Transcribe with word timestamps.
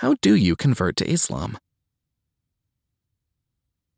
how 0.00 0.14
do 0.22 0.34
you 0.34 0.56
convert 0.56 0.96
to 0.96 1.06
Islam? 1.06 1.58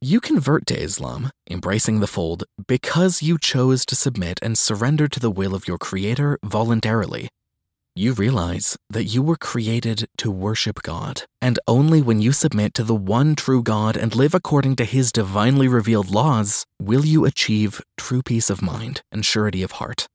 You 0.01 0.21
convert 0.21 0.67
to 0.67 0.77
Islam, 0.77 1.31
embracing 1.49 2.01
the 2.01 2.09
fold, 2.09 2.43
because 2.67 3.23
you 3.23 3.39
chose 3.39 3.87
to 3.87 3.95
submit 3.95 4.41
and 4.43 4.59
surrender 4.59 5.07
to 5.07 5.21
the 5.21 5.31
will 5.31 5.55
of 5.55 5.69
your 5.69 5.79
Creator 5.79 6.41
voluntarily. 6.43 7.29
You 7.95 8.15
realize 8.15 8.77
that 8.91 9.05
you 9.05 9.23
were 9.23 9.37
created 9.37 10.09
to 10.17 10.33
worship 10.33 10.83
God, 10.83 11.23
and 11.41 11.61
only 11.69 12.03
when 12.03 12.21
you 12.21 12.33
submit 12.33 12.75
to 12.75 12.83
the 12.83 12.97
one 12.97 13.37
true 13.37 13.63
God 13.63 13.97
and 13.97 14.13
live 14.13 14.35
according 14.35 14.75
to 14.77 14.85
His 14.85 15.13
divinely 15.13 15.69
revealed 15.69 16.11
laws 16.11 16.67
will 16.81 17.07
you 17.07 17.25
achieve 17.25 17.81
true 17.97 18.23
peace 18.25 18.51
of 18.51 18.61
mind 18.61 19.03
and 19.13 19.25
surety 19.25 19.63
of 19.63 19.79
heart. 19.79 20.09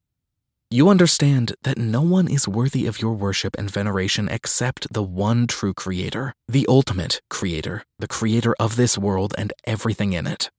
You 0.70 0.90
understand 0.90 1.54
that 1.62 1.78
no 1.78 2.02
one 2.02 2.28
is 2.28 2.46
worthy 2.46 2.84
of 2.84 3.00
your 3.00 3.14
worship 3.14 3.56
and 3.58 3.70
veneration 3.70 4.28
except 4.28 4.92
the 4.92 5.02
one 5.02 5.46
true 5.46 5.72
Creator, 5.72 6.34
the 6.46 6.66
ultimate 6.68 7.22
Creator, 7.30 7.84
the 7.98 8.06
Creator 8.06 8.54
of 8.60 8.76
this 8.76 8.98
world 8.98 9.34
and 9.38 9.54
everything 9.64 10.12
in 10.12 10.26
it. 10.26 10.50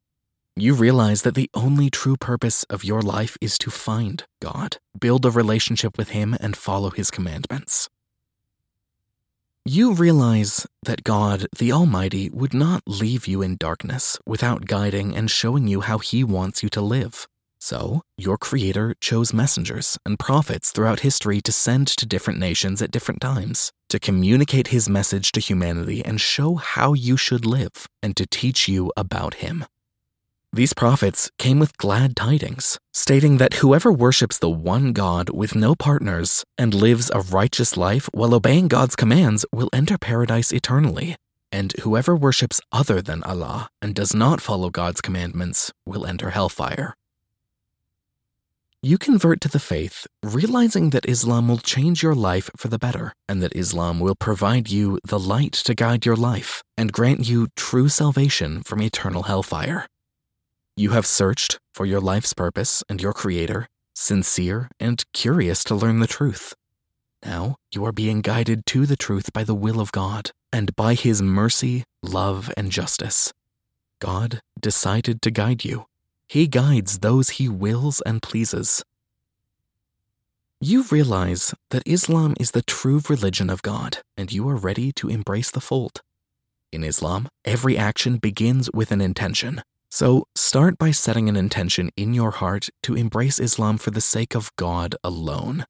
You 0.55 0.73
realize 0.73 1.22
that 1.22 1.36
the 1.36 1.52
only 1.53 1.91
true 1.91 2.17
purpose 2.17 2.64
of 2.72 2.84
your 2.84 3.03
life 3.03 3.38
is 3.40 3.59
to 3.59 3.70
find 3.70 4.26
God, 4.41 4.77
build 5.00 5.27
a 5.27 5.31
relationship 5.31 5.95
with 5.95 6.09
Him, 6.09 6.36
and 6.39 6.58
follow 6.58 6.89
His 6.89 7.12
commandments. 7.12 7.88
You 9.64 9.94
realize 9.94 10.66
that 10.81 11.03
God, 11.03 11.45
the 11.55 11.72
Almighty, 11.72 12.31
would 12.34 12.55
not 12.55 12.81
leave 12.88 13.28
you 13.28 13.44
in 13.44 13.58
darkness 13.58 14.17
without 14.26 14.66
guiding 14.66 15.16
and 15.16 15.30
showing 15.30 15.67
you 15.67 15.81
how 15.81 16.00
He 16.00 16.23
wants 16.23 16.64
you 16.64 16.70
to 16.70 16.81
live. 16.81 17.28
So, 17.59 18.04
your 18.18 18.38
Creator 18.38 18.95
chose 19.02 19.34
messengers 19.34 19.98
and 20.05 20.17
prophets 20.17 20.72
throughout 20.72 21.02
history 21.02 21.41
to 21.41 21.52
send 21.52 21.88
to 21.88 22.05
different 22.05 22.40
nations 22.40 22.81
at 22.81 22.90
different 22.90 23.20
times, 23.20 23.73
to 23.90 24.00
communicate 24.00 24.67
His 24.67 24.88
message 24.88 25.34
to 25.34 25.41
humanity 25.41 26.03
and 26.03 26.22
show 26.22 26.55
how 26.55 26.94
you 26.94 27.17
should 27.17 27.45
live, 27.45 27.86
and 28.02 28.16
to 28.16 28.26
teach 28.26 28.69
you 28.69 28.94
about 28.95 29.36
Him. 29.36 29.66
These 30.53 30.73
prophets 30.73 31.30
came 31.38 31.59
with 31.59 31.78
glad 31.78 32.16
tidings, 32.16 32.80
stating 32.94 33.38
that 33.38 33.56
whoever 33.56 33.91
worships 33.91 34.39
the 34.39 34.50
one 34.50 34.94
God 34.94 35.30
with 35.30 35.53
no 35.53 35.75
partners 35.75 36.44
and 36.58 36.73
lives 36.73 37.12
a 37.14 37.19
righteous 37.19 37.78
life 37.78 38.09
while 38.14 38.34
obeying 38.34 38.67
God's 38.67 38.95
commands 38.95 39.45
will 39.52 39.69
enter 39.73 39.97
paradise 39.97 40.52
eternally, 40.52 41.17
and 41.52 41.73
whoever 41.81 42.16
worships 42.16 42.62
other 42.72 43.02
than 43.02 43.22
Allah 43.23 43.69
and 43.81 43.94
does 43.94 44.16
not 44.16 44.41
follow 44.41 44.69
God's 44.69 45.02
commandments 45.02 45.72
will 45.86 46.06
enter 46.06 46.31
hellfire. 46.31 46.95
You 48.90 48.98
convert 48.98 49.40
to 49.42 49.48
the 49.48 49.59
faith, 49.59 50.08
realizing 50.23 50.90
that 50.90 51.08
Islam 51.08 51.48
will 51.48 51.59
change 51.59 52.02
your 52.02 52.16
life 52.16 52.50
for 52.58 52.70
the 52.70 52.80
better, 52.80 53.14
and 53.28 53.40
that 53.44 53.56
Islam 53.56 54.00
will 54.00 54.16
provide 54.16 54.72
you 54.72 54.98
the 55.04 55.20
light 55.20 55.54
to 55.66 55.76
guide 55.76 56.08
your 56.08 56.16
life 56.16 56.64
and 56.76 56.92
grant 56.92 57.30
you 57.30 57.50
true 57.56 57.88
salvation 57.88 58.64
from 58.64 58.81
eternal 58.81 59.22
hellfire. 59.30 59.86
You 60.76 60.90
have 60.90 61.06
searched 61.06 61.59
for 61.72 61.86
your 61.86 62.02
life's 62.02 62.34
purpose 62.34 62.84
and 62.90 63.00
your 63.00 63.14
Creator, 63.14 63.68
sincere 63.94 64.72
and 64.80 65.03
curious 65.14 65.64
to 65.66 65.76
learn 65.76 66.00
the 66.00 66.08
truth. 66.08 66.56
Now 67.24 67.58
you 67.72 67.86
are 67.86 67.92
being 67.92 68.22
guided 68.22 68.66
to 68.74 68.88
the 68.88 68.98
truth 68.98 69.31
by 69.31 69.44
the 69.44 69.53
will 69.53 69.81
of 69.81 69.92
God 69.92 70.31
and 70.52 70.76
by 70.76 70.96
His 70.96 71.22
mercy, 71.22 71.84
love, 72.02 72.52
and 72.58 72.72
justice. 72.72 73.31
God 74.02 74.42
decided 74.59 75.22
to 75.22 75.30
guide 75.30 75.64
you 75.64 75.86
he 76.30 76.45
guides 76.45 76.99
those 76.99 77.30
he 77.31 77.49
wills 77.49 78.02
and 78.05 78.22
pleases. 78.22 78.83
You 80.61 80.85
realize 80.91 81.55
that 81.72 81.81
Islam 81.88 82.35
is 82.39 82.52
the 82.52 82.61
true 82.61 83.02
religion 83.09 83.49
of 83.49 83.63
God, 83.63 83.97
and 84.16 84.31
you 84.31 84.47
are 84.47 84.55
ready 84.55 84.91
to 84.91 85.09
embrace 85.09 85.50
the 85.50 85.61
fold. 85.61 86.02
In 86.72 86.83
Islam, 86.83 87.30
every 87.45 87.77
action 87.77 88.17
begins 88.17 88.69
with 88.72 88.91
an 88.91 89.02
intention. 89.02 89.63
So 89.89 90.25
start 90.35 90.77
by 90.77 90.91
setting 90.91 91.30
an 91.30 91.35
intention 91.35 91.89
in 91.97 92.13
your 92.13 92.30
heart 92.30 92.69
to 92.84 92.95
embrace 92.95 93.39
Islam 93.39 93.79
for 93.79 93.89
the 93.89 94.01
sake 94.01 94.35
of 94.35 94.56
God 94.56 94.95
alone. 95.03 95.66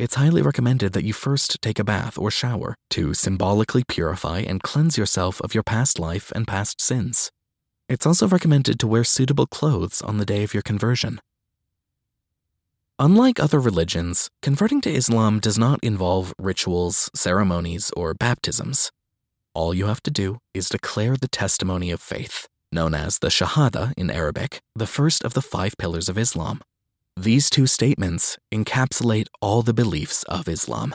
It's 0.00 0.16
highly 0.16 0.42
recommended 0.42 0.94
that 0.94 1.04
you 1.04 1.12
first 1.12 1.62
take 1.62 1.78
a 1.78 1.84
bath 1.84 2.18
or 2.18 2.32
shower 2.32 2.74
to 2.90 3.14
symbolically 3.14 3.84
purify 3.86 4.40
and 4.40 4.64
cleanse 4.64 4.98
yourself 4.98 5.40
of 5.42 5.54
your 5.54 5.62
past 5.62 6.00
life 6.00 6.32
and 6.34 6.48
past 6.48 6.80
sins. 6.80 7.30
It's 7.92 8.06
also 8.06 8.26
recommended 8.26 8.80
to 8.80 8.86
wear 8.86 9.04
suitable 9.04 9.46
clothes 9.46 10.00
on 10.00 10.16
the 10.16 10.24
day 10.24 10.42
of 10.44 10.54
your 10.54 10.62
conversion. 10.62 11.20
Unlike 12.98 13.38
other 13.38 13.60
religions, 13.60 14.30
converting 14.40 14.80
to 14.80 14.90
Islam 14.90 15.40
does 15.40 15.58
not 15.58 15.78
involve 15.82 16.32
rituals, 16.38 17.10
ceremonies, 17.14 17.90
or 17.94 18.14
baptisms. 18.14 18.90
All 19.52 19.74
you 19.74 19.88
have 19.88 20.02
to 20.04 20.10
do 20.10 20.38
is 20.54 20.70
declare 20.70 21.18
the 21.18 21.28
testimony 21.28 21.90
of 21.90 22.00
faith, 22.00 22.48
known 22.72 22.94
as 22.94 23.18
the 23.18 23.28
Shahada 23.28 23.92
in 23.98 24.10
Arabic, 24.10 24.62
the 24.74 24.86
first 24.86 25.22
of 25.22 25.34
the 25.34 25.42
five 25.42 25.76
pillars 25.76 26.08
of 26.08 26.16
Islam. 26.16 26.62
These 27.14 27.50
two 27.50 27.66
statements 27.66 28.38
encapsulate 28.50 29.26
all 29.42 29.60
the 29.60 29.74
beliefs 29.74 30.22
of 30.22 30.48
Islam. 30.48 30.94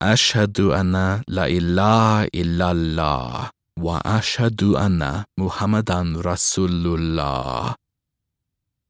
Ashhadu 0.00 0.76
anna 0.76 1.22
la 1.28 1.44
ilaha 1.44 2.28
illallah 2.34 3.50
وأشهد 3.81 4.63
أن 4.63 5.25
محمدا 5.37 6.21
رسول 6.25 6.99
الله 6.99 7.75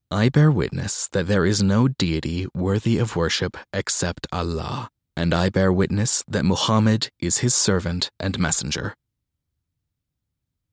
I 0.09 0.29
bear 0.29 0.49
witness 0.49 1.09
that 1.09 1.27
there 1.27 1.45
is 1.45 1.61
no 1.61 1.89
deity 1.89 2.47
worthy 2.55 2.97
of 2.97 3.17
worship 3.17 3.57
except 3.73 4.25
Allah, 4.31 4.89
and 5.17 5.33
I 5.33 5.49
bear 5.49 5.73
witness 5.73 6.23
that 6.29 6.45
Muhammad 6.45 7.09
is 7.19 7.39
his 7.39 7.53
servant 7.53 8.09
and 8.17 8.39
messenger. 8.39 8.93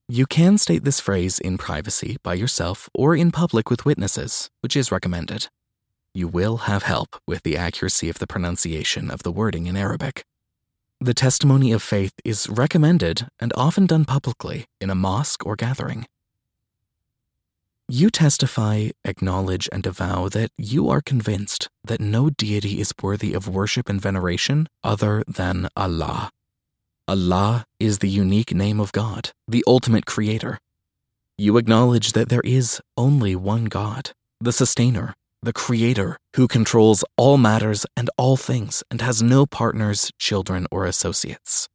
You 0.09 0.27
can 0.27 0.57
state 0.59 0.85
this 0.85 1.01
phrase 1.01 1.41
in 1.41 1.59
privacy 1.59 2.19
by 2.23 2.35
yourself 2.35 2.89
or 2.95 3.17
in 3.17 3.33
public 3.33 3.71
with 3.71 3.85
witnesses, 3.85 4.51
which 4.61 4.77
is 4.77 4.93
recommended. 4.93 5.49
You 6.13 6.29
will 6.29 6.59
have 6.69 6.85
help 6.85 7.17
with 7.27 7.43
the 7.43 7.57
accuracy 7.57 8.09
of 8.09 8.21
the 8.21 8.29
pronunciation 8.29 9.11
of 9.11 9.25
the 9.25 9.33
wording 9.33 9.67
in 9.67 9.77
Arabic. 9.77 10.25
The 11.02 11.14
testimony 11.14 11.72
of 11.72 11.82
faith 11.82 12.12
is 12.26 12.50
recommended 12.50 13.30
and 13.40 13.54
often 13.56 13.86
done 13.86 14.04
publicly 14.04 14.66
in 14.82 14.90
a 14.90 14.96
mosque 14.96 15.46
or 15.46 15.56
gathering. 15.56 16.06
You 17.88 18.10
testify, 18.10 18.90
acknowledge, 19.06 19.70
and 19.72 19.88
avow 19.88 20.28
that 20.28 20.52
you 20.58 20.90
are 20.90 21.00
convinced 21.00 21.70
that 21.86 22.02
no 22.02 22.30
deity 22.30 22.82
is 22.82 22.94
worthy 23.02 23.34
of 23.34 23.48
worship 23.48 23.88
and 23.88 24.02
veneration 24.02 24.68
other 24.84 25.24
than 25.26 25.70
Allah. 25.78 26.32
Allah 27.08 27.64
is 27.80 28.00
the 28.00 28.10
unique 28.10 28.54
name 28.54 28.82
of 28.82 28.92
God, 28.92 29.32
the 29.48 29.64
ultimate 29.66 30.06
creator. 30.06 30.60
You 31.38 31.56
acknowledge 31.56 32.12
that 32.12 32.28
there 32.28 32.44
is 32.44 32.82
only 32.98 33.38
one 33.38 33.66
God, 33.66 34.12
the 34.42 34.52
sustainer, 34.52 35.16
the 35.42 35.54
Creator, 35.54 36.18
who 36.36 36.48
controls 36.48 37.04
all 37.18 37.38
matters 37.38 37.86
and 37.96 38.10
all 38.18 38.36
things 38.36 38.84
and 38.92 39.02
has 39.02 39.22
no 39.22 39.46
partners, 39.46 40.12
children, 40.20 40.68
or 40.72 40.86
associates. 40.86 41.70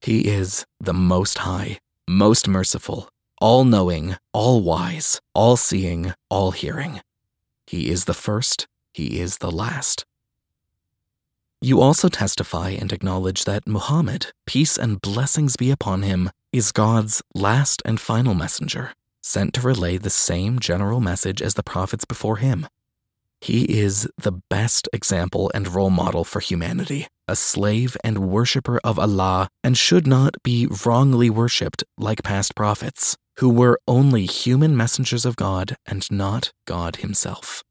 He 0.00 0.28
is 0.28 0.64
the 0.80 0.94
Most 0.94 1.38
High, 1.38 1.78
most 2.08 2.48
merciful, 2.48 3.08
all 3.40 3.64
knowing, 3.64 4.16
all 4.32 4.62
wise, 4.62 5.20
all 5.34 5.56
seeing, 5.56 6.14
all 6.30 6.52
hearing. 6.52 7.00
He 7.66 7.90
is 7.90 8.06
the 8.06 8.14
first, 8.14 8.66
He 8.92 9.20
is 9.20 9.38
the 9.38 9.50
last. 9.50 10.04
You 11.60 11.80
also 11.80 12.08
testify 12.08 12.70
and 12.70 12.92
acknowledge 12.92 13.44
that 13.44 13.66
Muhammad, 13.66 14.26
peace 14.46 14.76
and 14.76 15.00
blessings 15.00 15.56
be 15.56 15.70
upon 15.70 16.02
him, 16.02 16.30
is 16.52 16.72
God's 16.72 17.22
last 17.34 17.80
and 17.86 17.98
final 17.98 18.34
messenger, 18.34 18.92
sent 19.22 19.54
to 19.54 19.62
relay 19.62 19.96
the 19.96 20.10
same 20.10 20.58
general 20.58 21.00
message 21.00 21.40
as 21.40 21.54
the 21.54 21.62
prophets 21.62 22.04
before 22.04 22.36
him 22.36 22.66
he 23.40 23.78
is 23.78 24.08
the 24.16 24.40
best 24.48 24.88
example 24.92 25.50
and 25.54 25.68
role 25.68 25.90
model 25.90 26.24
for 26.24 26.40
humanity, 26.40 27.06
a 27.28 27.36
slave 27.36 27.96
and 28.02 28.30
worshipper 28.30 28.80
of 28.82 28.98
Allah, 28.98 29.48
and 29.62 29.76
should 29.76 30.06
not 30.06 30.36
be 30.42 30.66
wrongly 30.84 31.30
worshipped 31.30 31.84
like 31.98 32.22
past 32.22 32.54
prophets, 32.54 33.16
who 33.38 33.48
were 33.50 33.78
only 33.86 34.26
human 34.26 34.76
messengers 34.76 35.24
of 35.24 35.36
God 35.36 35.76
and 35.86 36.10
not 36.10 36.52
God 36.66 36.96
Himself. 36.96 37.62